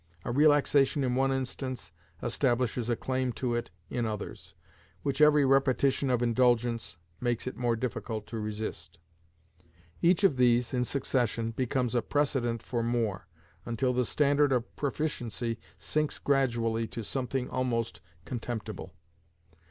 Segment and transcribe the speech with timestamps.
[0.25, 1.91] A relaxation in one instance
[2.23, 4.55] establishes a claim to it in others,
[5.03, 8.97] which every repetition of indulgence makes it more difficult to resist;
[10.01, 13.27] each of these, in succession, becomes a precedent for more,
[13.63, 18.95] until the standard of proficiency sinks gradually to something almost contemptible.